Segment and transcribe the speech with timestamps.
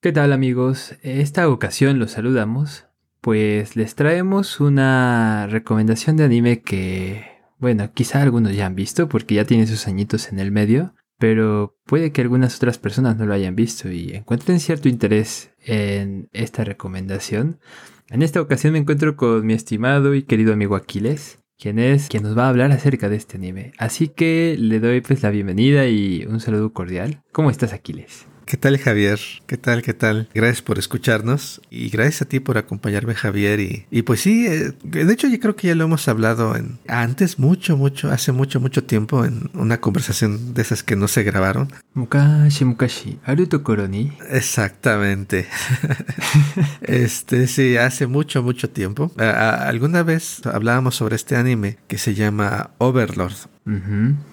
[0.00, 0.94] ¿Qué tal amigos?
[1.02, 2.86] Esta ocasión los saludamos,
[3.20, 7.24] pues les traemos una recomendación de anime que,
[7.58, 11.76] bueno, quizá algunos ya han visto porque ya tiene sus añitos en el medio, pero
[11.84, 16.62] puede que algunas otras personas no lo hayan visto y encuentren cierto interés en esta
[16.62, 17.58] recomendación.
[18.08, 22.22] En esta ocasión me encuentro con mi estimado y querido amigo Aquiles, quien es quien
[22.22, 23.72] nos va a hablar acerca de este anime.
[23.78, 27.24] Así que le doy pues la bienvenida y un saludo cordial.
[27.32, 28.28] ¿Cómo estás Aquiles?
[28.48, 29.20] ¿Qué tal Javier?
[29.46, 29.82] ¿Qué tal?
[29.82, 30.30] ¿Qué tal?
[30.32, 34.72] Gracias por escucharnos y gracias a ti por acompañarme Javier y, y pues sí, eh,
[34.84, 38.58] de hecho yo creo que ya lo hemos hablado en, antes mucho, mucho, hace mucho,
[38.58, 41.70] mucho tiempo en una conversación de esas que no se grabaron.
[41.92, 43.18] Mukashi mukashi,
[43.62, 44.12] koroni.
[44.30, 45.46] Exactamente.
[46.80, 49.12] este sí, hace mucho, mucho tiempo.
[49.18, 53.57] alguna vez hablábamos sobre este anime que se llama Overlord.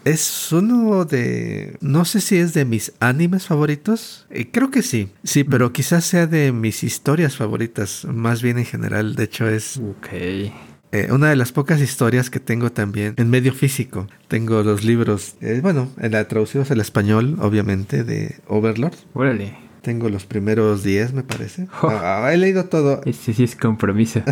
[0.06, 1.78] Es uno de...
[1.82, 4.26] No sé si es de mis animes favoritos.
[4.30, 5.10] Eh, creo que sí.
[5.24, 8.06] Sí, pero quizás sea de mis historias favoritas.
[8.06, 9.16] Más bien en general.
[9.16, 9.78] De hecho es...
[9.78, 10.08] Ok.
[10.92, 14.08] Eh, una de las pocas historias que tengo también en medio físico.
[14.30, 18.96] Tengo los libros, eh, bueno, en la traducidos al español, obviamente, de Overlord.
[19.14, 19.58] Órale.
[19.86, 21.68] Tengo los primeros 10, me parece.
[21.84, 21.90] Oh.
[21.90, 23.02] Ah, he leído todo.
[23.06, 24.24] Este sí es compromiso.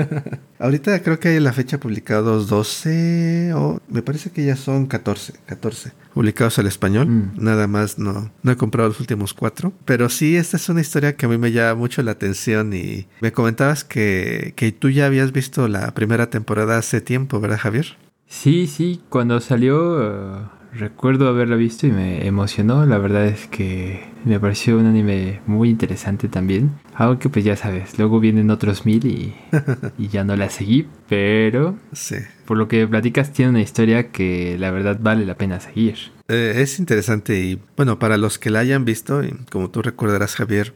[0.58, 5.34] Ahorita creo que hay la fecha publicados 12 o me parece que ya son 14,
[5.46, 7.06] 14 publicados al español.
[7.06, 7.32] Mm.
[7.36, 9.72] Nada más no, no he comprado los últimos cuatro.
[9.84, 13.06] Pero sí, esta es una historia que a mí me llama mucho la atención y
[13.20, 17.96] me comentabas que, que tú ya habías visto la primera temporada hace tiempo, ¿verdad Javier?
[18.26, 20.50] Sí, sí, cuando salió...
[20.78, 22.84] Recuerdo haberla visto y me emocionó.
[22.84, 26.72] La verdad es que me pareció un anime muy interesante también.
[26.94, 29.34] Aunque pues ya sabes, luego vienen otros mil y,
[29.98, 30.86] y ya no la seguí.
[31.08, 32.16] Pero sí.
[32.44, 35.96] por lo que platicas tiene una historia que la verdad vale la pena seguir.
[36.28, 40.34] Eh, es interesante y bueno, para los que la hayan visto, y como tú recordarás
[40.34, 40.74] Javier,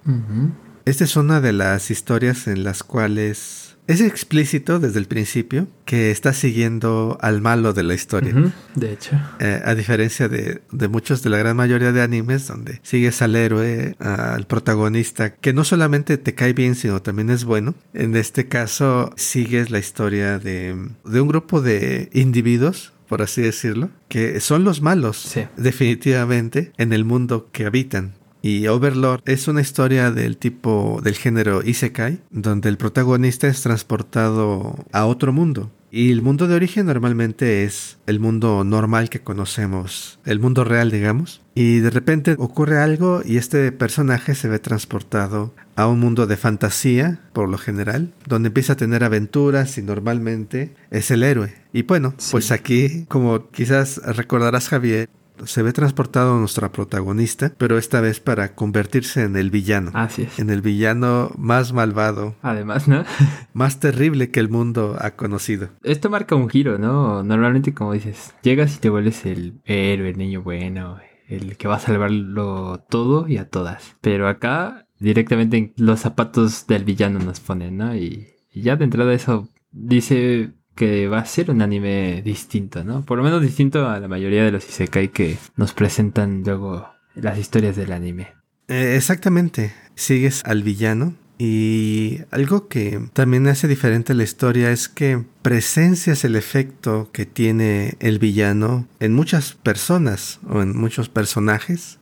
[0.85, 6.11] esta es una de las historias en las cuales es explícito desde el principio que
[6.11, 8.35] está siguiendo al malo de la historia.
[8.75, 9.21] de hecho.
[9.41, 13.35] Eh, a diferencia de, de, muchos de la gran mayoría de animes donde sigues al
[13.35, 17.75] héroe, al protagonista, que no solamente te cae bien, sino también es bueno.
[17.93, 23.91] En este caso, sigues la historia de, de un grupo de individuos por así decirlo,
[24.09, 28.13] que son los malos, definitivamente, en el mundo que habitan.
[28.43, 34.77] Y Overlord es una historia del tipo del género Isekai, donde el protagonista es transportado
[34.93, 35.71] a otro mundo.
[35.93, 40.91] Y el mundo de origen normalmente es el mundo normal que conocemos, el mundo real,
[40.91, 41.43] digamos.
[41.55, 46.37] Y de repente ocurre algo y este personaje se ve transportado a un mundo de
[46.37, 51.55] fantasía, por lo general, donde empieza a tener aventuras y normalmente es el héroe.
[51.73, 55.09] Y bueno, pues aquí, como quizás recordarás Javier,
[55.45, 59.91] se ve transportado nuestra protagonista, pero esta vez para convertirse en el villano.
[59.95, 60.39] Así es.
[60.39, 62.37] En el villano más malvado.
[62.43, 63.05] Además, ¿no?
[63.53, 65.71] más terrible que el mundo ha conocido.
[65.83, 67.23] Esto marca un giro, ¿no?
[67.23, 71.77] Normalmente, como dices, llegas y te vuelves el héroe, el niño bueno, el que va
[71.77, 73.97] a salvarlo todo y a todas.
[74.01, 77.95] Pero acá, directamente en los zapatos del villano nos ponen, ¿no?
[77.95, 83.05] Y, y ya de entrada eso dice que va a ser un anime distinto, ¿no?
[83.05, 87.39] Por lo menos distinto a la mayoría de los isekai que nos presentan luego las
[87.39, 88.29] historias del anime.
[88.69, 89.75] Eh, exactamente.
[89.95, 96.37] Sigues al villano y algo que también hace diferente la historia es que presencias el
[96.37, 101.99] efecto que tiene el villano en muchas personas o en muchos personajes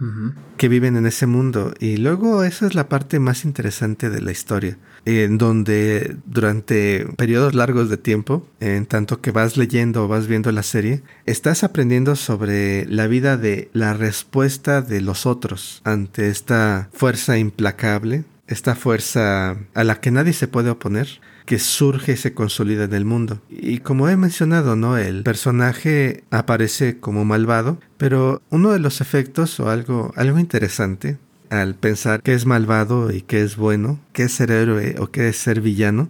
[0.57, 1.73] que viven en ese mundo.
[1.79, 4.77] Y luego esa es la parte más interesante de la historia,
[5.09, 10.53] en donde durante periodos largos de tiempo, en tanto que vas leyendo o vas viendo
[10.53, 16.91] la serie, estás aprendiendo sobre la vida de la respuesta de los otros ante esta
[16.93, 22.35] fuerza implacable esta fuerza a la que nadie se puede oponer, que surge y se
[22.35, 23.41] consolida en el mundo.
[23.49, 24.99] Y como he mencionado, ¿no?
[24.99, 31.19] El personaje aparece como malvado, pero uno de los efectos o algo, algo interesante
[31.51, 35.29] al pensar que es malvado y que es bueno, que es ser héroe o que
[35.29, 36.09] es ser villano,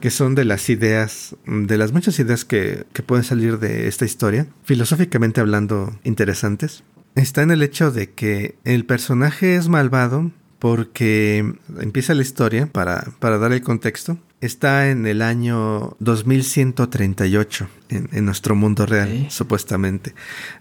[0.00, 4.04] que son de las ideas, de las muchas ideas que, que pueden salir de esta
[4.04, 11.54] historia, filosóficamente hablando interesantes, está en el hecho de que el personaje es malvado porque
[11.80, 18.24] empieza la historia, para, para dar el contexto, está en el año 2138 en, en
[18.24, 20.14] nuestro mundo real, supuestamente.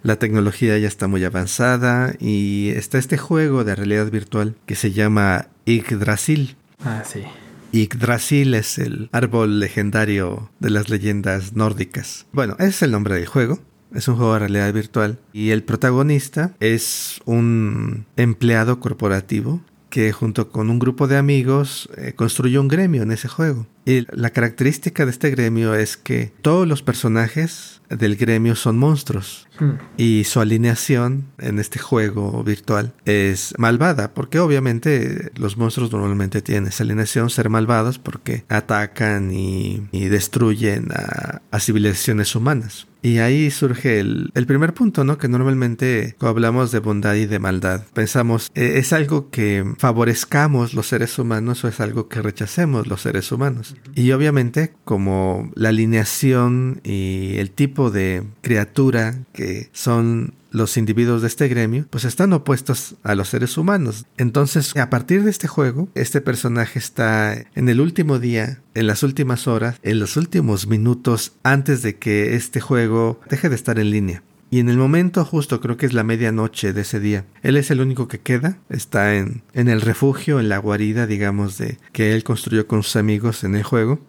[0.03, 4.91] La tecnología ya está muy avanzada y está este juego de realidad virtual que se
[4.91, 6.55] llama Yggdrasil.
[6.83, 7.23] Ah, sí.
[7.71, 12.25] Yggdrasil es el árbol legendario de las leyendas nórdicas.
[12.31, 13.59] Bueno, ese es el nombre del juego.
[13.93, 20.49] Es un juego de realidad virtual y el protagonista es un empleado corporativo que junto
[20.49, 23.67] con un grupo de amigos eh, construyó un gremio en ese juego.
[23.85, 29.47] Y la característica de este gremio es que todos los personajes del gremio son monstruos.
[29.59, 29.73] Hmm.
[29.97, 36.67] Y su alineación en este juego virtual es malvada, porque obviamente los monstruos normalmente tienen
[36.67, 42.88] esa alineación, ser malvados, porque atacan y, destruyen a civilizaciones humanas.
[43.01, 45.17] Y ahí surge el, primer punto, ¿no?
[45.17, 50.73] Que normalmente cuando hablamos de bondad y de maldad, pensamos, eh, ¿es algo que favorezcamos
[50.73, 53.75] los seres humanos o es algo que rechacemos los seres humanos?
[53.95, 61.27] Y obviamente, como la alineación y el tipo de criatura que son los individuos de
[61.27, 64.05] este gremio, pues están opuestos a los seres humanos.
[64.17, 69.03] Entonces, a partir de este juego, este personaje está en el último día, en las
[69.03, 73.91] últimas horas, en los últimos minutos antes de que este juego deje de estar en
[73.91, 74.23] línea.
[74.51, 77.69] Y en el momento justo, creo que es la medianoche de ese día, él es
[77.69, 82.15] el único que queda, está en, en el refugio, en la guarida, digamos, de que
[82.15, 83.99] él construyó con sus amigos en el juego.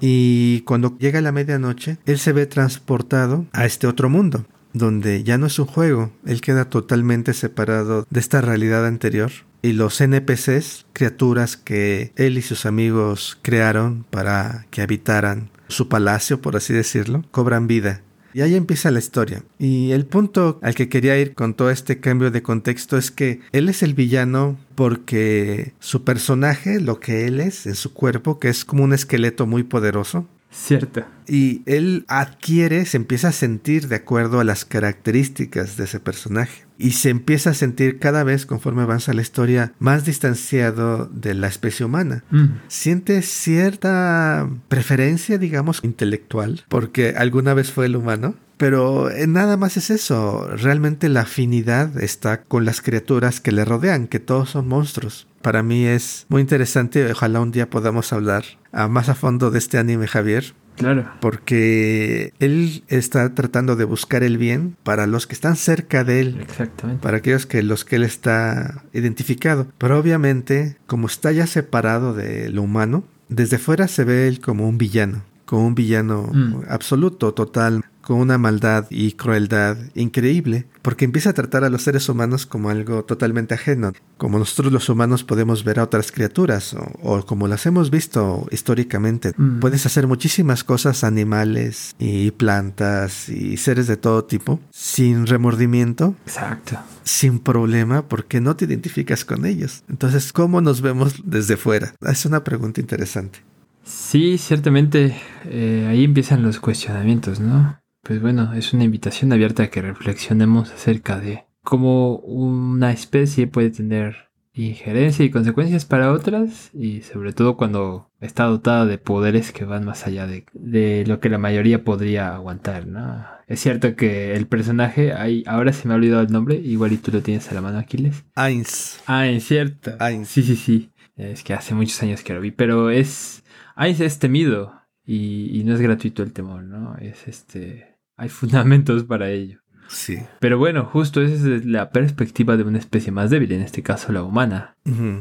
[0.00, 5.38] Y cuando llega la medianoche, él se ve transportado a este otro mundo donde ya
[5.38, 9.30] no es un juego, él queda totalmente separado de esta realidad anterior.
[9.62, 16.42] Y los NPCs, criaturas que él y sus amigos crearon para que habitaran su palacio,
[16.42, 18.02] por así decirlo, cobran vida.
[18.34, 19.44] Y ahí empieza la historia.
[19.60, 23.40] Y el punto al que quería ir con todo este cambio de contexto es que
[23.52, 28.48] él es el villano porque su personaje, lo que él es en su cuerpo, que
[28.48, 31.04] es como un esqueleto muy poderoso, Cierto.
[31.26, 36.64] Y él adquiere, se empieza a sentir de acuerdo a las características de ese personaje.
[36.78, 41.48] Y se empieza a sentir cada vez, conforme avanza la historia, más distanciado de la
[41.48, 42.24] especie humana.
[42.30, 42.46] Mm.
[42.68, 48.36] Siente cierta preferencia, digamos, intelectual, porque alguna vez fue el humano.
[48.56, 50.48] Pero eh, nada más es eso.
[50.56, 55.62] Realmente la afinidad está con las criaturas que le rodean, que todos son monstruos para
[55.62, 57.12] mí es muy interesante.
[57.12, 60.54] Ojalá un día podamos hablar más a fondo de este anime, Javier.
[60.76, 61.06] Claro.
[61.20, 66.38] Porque él está tratando de buscar el bien para los que están cerca de él.
[66.40, 67.02] Exactamente.
[67.02, 69.68] Para aquellos que los que él está identificado.
[69.76, 74.66] Pero obviamente, como está ya separado de lo humano, desde fuera se ve él como
[74.66, 75.24] un villano.
[75.44, 76.62] Como un villano mm.
[76.70, 82.08] absoluto, total con una maldad y crueldad increíble, porque empieza a tratar a los seres
[82.08, 87.24] humanos como algo totalmente ajeno, como nosotros los humanos podemos ver a otras criaturas, o,
[87.24, 89.32] como las hemos visto históricamente.
[89.36, 89.60] Mm.
[89.60, 96.14] Puedes hacer muchísimas cosas, animales y plantas y seres de todo tipo, sin remordimiento.
[96.26, 96.78] Exacto.
[97.04, 99.82] Sin problema, porque no te identificas con ellos.
[99.88, 101.94] Entonces, ¿cómo nos vemos desde fuera?
[102.02, 103.40] Es una pregunta interesante.
[103.84, 107.78] Sí, ciertamente eh, ahí empiezan los cuestionamientos, ¿no?
[108.04, 113.70] Pues bueno, es una invitación abierta a que reflexionemos acerca de cómo una especie puede
[113.70, 119.64] tener injerencia y consecuencias para otras y sobre todo cuando está dotada de poderes que
[119.64, 123.24] van más allá de, lo que la mayoría podría aguantar, ¿no?
[123.48, 126.98] Es cierto que el personaje, hay, ahora se me ha olvidado el nombre, igual y
[126.98, 128.24] tú lo tienes a la mano, Aquiles.
[128.34, 129.00] Ainz.
[129.06, 129.92] Ainz, cierto.
[129.98, 130.28] Ainz.
[130.28, 130.90] Sí, sí, sí.
[131.16, 133.44] Es que hace muchos años que lo vi, pero es...
[133.76, 134.72] Ainz es temido
[135.04, 136.96] y, y no es gratuito el temor, ¿no?
[136.98, 139.60] Es este hay fundamentos para ello.
[139.88, 140.18] Sí.
[140.40, 144.12] Pero bueno, justo esa es la perspectiva de una especie más débil, en este caso
[144.12, 144.76] la humana.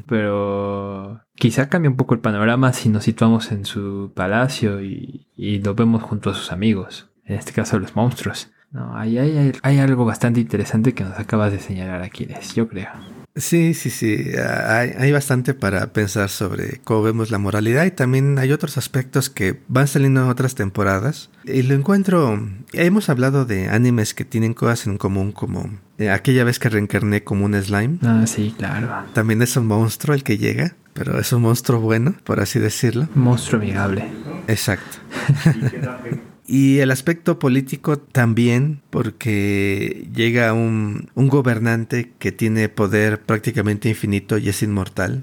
[0.07, 5.27] Pero quizá cambia un poco el panorama si nos situamos en su palacio y,
[5.63, 8.51] lo vemos junto a sus amigos, en este caso los monstruos.
[8.71, 12.89] No, hay, hay, hay algo bastante interesante que nos acabas de señalar, Aquiles, yo creo.
[13.35, 14.25] Sí, sí, sí.
[14.37, 19.59] Hay, bastante para pensar sobre cómo vemos la moralidad y también hay otros aspectos que
[19.67, 21.31] van saliendo en otras temporadas.
[21.43, 22.39] Y lo encuentro.
[22.73, 27.23] Hemos hablado de animes que tienen cosas en común, como eh, aquella vez que reencarné
[27.23, 27.97] como un slime.
[28.03, 29.05] Ah, sí, claro.
[29.13, 33.07] También es un monstruo el que llega, pero es un monstruo bueno, por así decirlo.
[33.15, 34.05] Monstruo amigable.
[34.47, 34.97] Exacto.
[36.45, 44.37] Y el aspecto político también, porque llega un, un, gobernante que tiene poder prácticamente infinito
[44.37, 45.21] y es inmortal.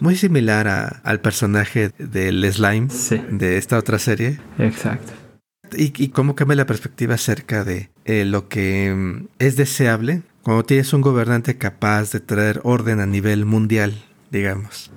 [0.00, 2.88] Muy similar a, al personaje del slime
[3.30, 4.40] de esta otra serie.
[4.58, 5.12] Exacto.
[5.76, 10.64] Y, y cómo cambia la perspectiva acerca de eh, lo que mm, es deseable cuando
[10.64, 13.94] tienes un gobernante capaz de traer orden a nivel mundial,
[14.30, 14.92] digamos.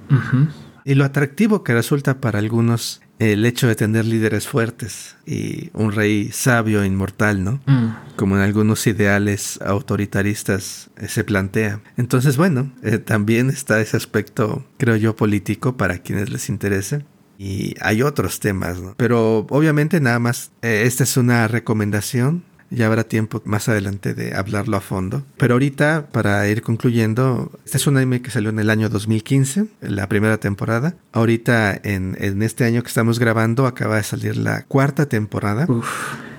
[0.85, 5.91] Y lo atractivo que resulta para algunos el hecho de tener líderes fuertes y un
[5.91, 7.61] rey sabio e inmortal, ¿no?
[7.65, 8.15] Mm.
[8.15, 11.81] Como en algunos ideales autoritaristas eh, se plantea.
[11.97, 17.05] Entonces, bueno, eh, también está ese aspecto, creo yo, político para quienes les interese.
[17.37, 18.95] Y hay otros temas, ¿no?
[18.97, 24.35] Pero obviamente nada más, eh, esta es una recomendación Ya habrá tiempo más adelante de
[24.35, 25.23] hablarlo a fondo.
[25.37, 29.65] Pero ahorita, para ir concluyendo, este es un anime que salió en el año 2015,
[29.81, 30.95] la primera temporada.
[31.11, 35.67] Ahorita, en, en este año que estamos grabando, acaba de salir la cuarta temporada.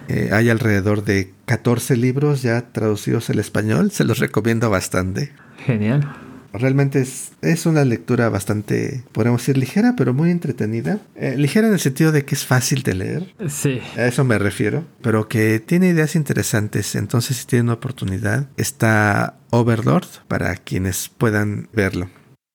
[0.08, 3.90] Eh, hay alrededor de 14 libros ya traducidos al español.
[3.90, 5.32] Se los recomiendo bastante.
[5.64, 6.10] Genial.
[6.52, 11.00] Realmente es, es una lectura bastante, podemos decir, ligera, pero muy entretenida.
[11.14, 13.34] Eh, ligera en el sentido de que es fácil de leer.
[13.48, 13.80] Sí.
[13.96, 14.84] A eso me refiero.
[15.02, 16.94] Pero que tiene ideas interesantes.
[16.94, 22.08] Entonces, si tienen una oportunidad, está Overlord para quienes puedan verlo.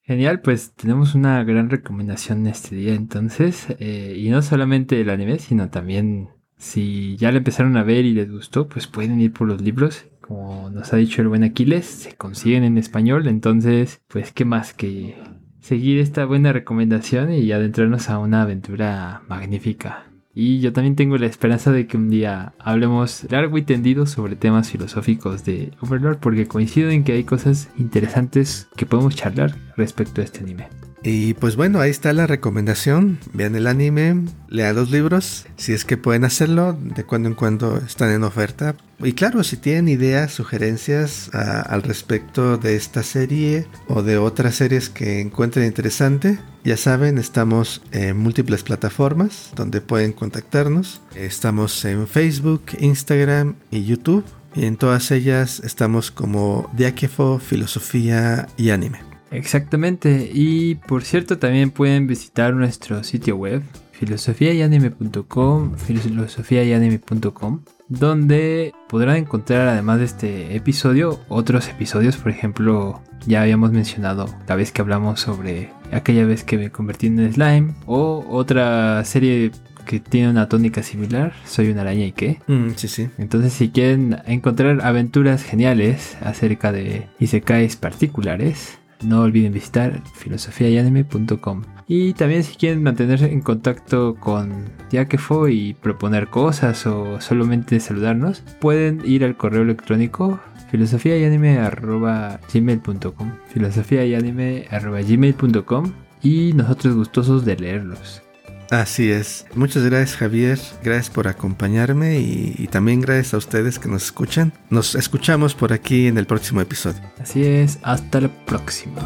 [0.04, 3.68] Genial, pues tenemos una gran recomendación este día entonces.
[3.80, 8.14] Eh, y no solamente el anime, sino también si ya lo empezaron a ver y
[8.14, 10.06] les gustó, pues pueden ir por los libros.
[10.28, 13.28] Como nos ha dicho el buen Aquiles, se consiguen en español.
[13.28, 15.22] Entonces, pues, ¿qué más que
[15.60, 20.08] seguir esta buena recomendación y adentrarnos a una aventura magnífica?
[20.34, 24.36] Y yo también tengo la esperanza de que un día hablemos largo y tendido sobre
[24.36, 30.22] temas filosóficos de Overlord, porque coincido en que hay cosas interesantes que podemos charlar respecto
[30.22, 30.70] a este anime.
[31.08, 33.20] Y pues bueno, ahí está la recomendación.
[33.32, 37.78] Vean el anime, lean los libros, si es que pueden hacerlo, de cuando en cuando
[37.78, 38.76] están en oferta.
[38.98, 44.90] Y claro, si tienen ideas, sugerencias al respecto de esta serie o de otras series
[44.90, 51.02] que encuentren interesante, ya saben, estamos en múltiples plataformas donde pueden contactarnos.
[51.14, 54.26] Estamos en Facebook, Instagram y YouTube.
[54.56, 59.15] Y en todas ellas estamos como Diáquefo, Filosofía y Anime.
[59.36, 63.62] Exactamente, y por cierto también pueden visitar nuestro sitio web
[63.92, 73.72] filosofiayanime.com, filosofiayanime.com, donde podrán encontrar además de este episodio otros episodios, por ejemplo, ya habíamos
[73.72, 79.04] mencionado la vez que hablamos sobre aquella vez que me convertí en slime o otra
[79.06, 79.52] serie
[79.86, 82.40] que tiene una tónica similar, Soy una araña y qué.
[82.48, 83.10] Mm, sí, sí.
[83.20, 91.62] Entonces, si quieren encontrar aventuras geniales acerca de isekais particulares, no olviden visitar filosofiayanime.com.
[91.88, 98.42] Y también si quieren mantenerse en contacto con Yakefo y proponer cosas o solamente saludarnos,
[98.60, 100.40] pueden ir al correo electrónico
[100.72, 105.92] filosofiayanime.gmail.com filosofiayanime.gmail.com
[106.24, 108.24] y nosotros gustosos de leerlos.
[108.72, 109.46] Así es.
[109.56, 114.54] Muchas gracias Javier, gracias por acompañarme y, y, también gracias a ustedes que nos escuchan.
[114.70, 117.02] Nos escuchamos por aquí en el próximo episodio.
[117.20, 119.02] Así es, hasta la próxima.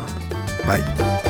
[0.66, 1.29] Bye.